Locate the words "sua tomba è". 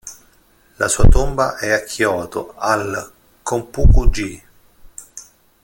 0.87-1.69